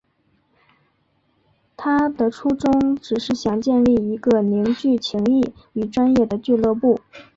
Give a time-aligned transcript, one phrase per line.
[1.77, 6.99] 他的初衷只是想建立一个凝聚情谊与专业的俱乐部。